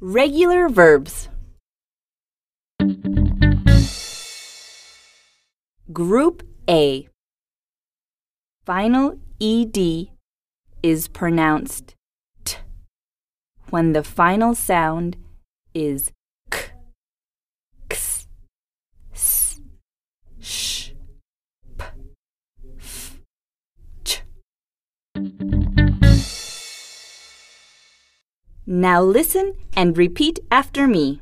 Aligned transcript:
Regular 0.00 0.68
verbs. 0.68 1.28
Group 5.92 6.42
A. 6.68 7.08
Final 8.64 9.18
ED 9.40 10.08
is 10.82 11.08
pronounced 11.08 11.94
T 12.44 12.56
when 13.70 13.92
the 13.92 14.02
final 14.02 14.54
sound 14.54 15.16
is 15.72 16.10
Now 28.66 29.02
listen 29.02 29.56
and 29.76 29.98
repeat 29.98 30.38
after 30.50 30.88
me. 30.88 31.20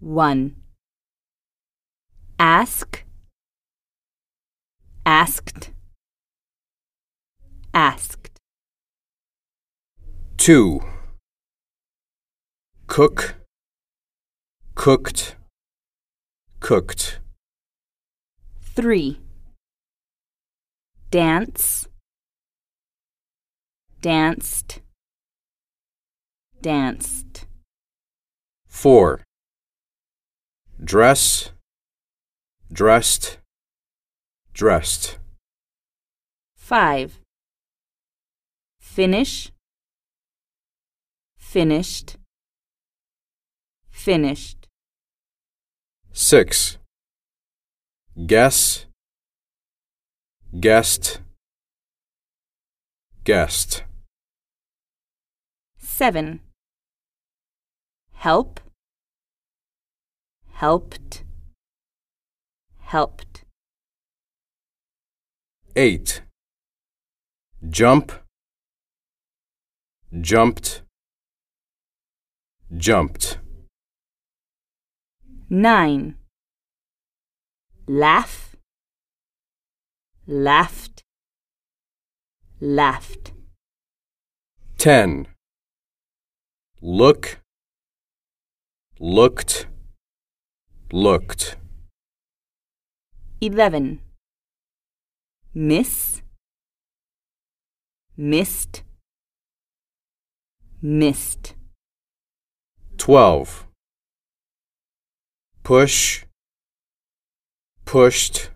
1. 0.00 0.56
Ask, 2.38 3.04
asked, 5.04 5.72
asked. 7.74 8.30
2. 10.38 10.80
Cook, 12.86 13.34
cooked, 14.74 15.36
cooked. 16.60 17.18
3. 18.62 19.20
Dance, 21.10 21.88
danced, 24.00 24.80
danced. 26.62 27.46
4. 28.68 29.22
Dress, 30.82 31.50
dressed, 32.72 33.38
dressed. 34.52 35.18
5. 36.56 37.20
Finish, 38.80 39.52
finished, 41.38 42.16
finished. 43.90 44.66
6. 46.12 46.78
Guess, 48.26 48.86
guessed, 50.58 51.20
guessed. 53.24 53.84
7. 55.78 56.40
Help, 58.26 58.58
helped, 60.54 61.22
helped. 62.80 63.44
8. 65.76 66.22
Jump, 67.70 68.10
jumped, 70.20 70.82
jumped. 72.76 73.38
9. 75.48 76.16
Laugh, 77.86 78.56
laughed, 80.26 81.04
laughed. 82.60 83.32
10. 84.78 85.28
Look, 86.82 87.38
looked, 88.98 89.66
looked. 90.90 91.56
11. 93.40 94.00
Miss, 95.54 96.22
missed, 98.16 98.82
missed. 100.80 101.54
12. 102.96 103.66
Push, 105.62 106.24
pushed, 107.84 108.50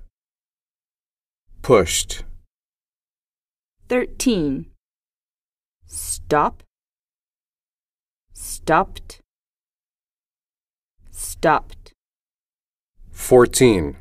pushed. 1.60 2.24
13. 3.88 4.66
Stop, 5.86 6.62
stopped, 8.32 9.19
stopped. 11.30 11.92
14. 13.12 13.96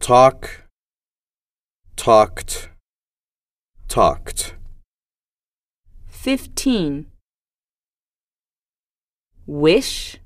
Talk, 0.00 0.64
talked, 1.94 2.68
talked. 3.86 4.56
15. 6.08 7.06
Wish, 9.46 10.18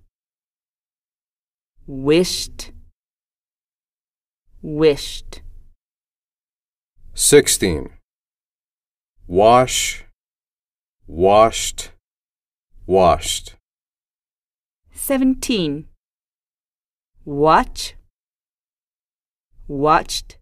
wished, 1.87 2.73
wished. 4.63 5.43
16. 7.15 7.91
Wash, 9.27 10.05
washed, 11.07 11.91
washed. 12.87 13.56
17. 15.07 15.87
Watch, 17.25 17.95
watched, 19.69 20.39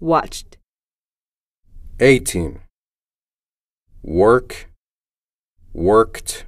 watched. 0.00 0.58
18. 2.00 2.58
Work, 4.02 4.68
worked, 5.72 6.46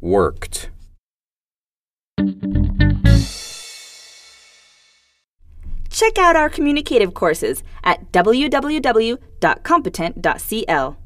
worked. 0.00 0.70
Check 5.90 6.16
out 6.16 6.36
our 6.36 6.48
communicative 6.48 7.12
courses 7.12 7.62
at 7.84 8.10
www.competent.cl. 8.10 10.96